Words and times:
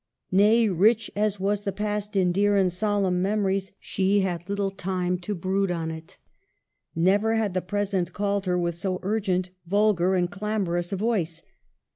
Nay, 0.31 0.67
rich 0.67 1.11
as 1.15 1.39
was 1.39 1.61
the 1.61 1.71
past 1.71 2.15
in 2.15 2.31
dear 2.31 2.55
and 2.55 2.71
solemn 2.73 3.21
memories, 3.21 3.71
she 3.79 4.21
had 4.21 4.49
little 4.49 4.71
time 4.71 5.15
to 5.17 5.35
brood 5.35 5.69
on 5.69 5.91
it. 5.91 6.17
Never 6.95 7.35
had 7.35 7.53
the 7.53 7.61
present 7.61 8.11
called 8.11 8.47
her 8.47 8.57
with 8.57 8.73
so 8.73 8.99
urgent, 9.03 9.51
vulgar, 9.67 10.15
and 10.15 10.31
clamorous 10.31 10.91
a 10.91 10.95
voice. 10.95 11.43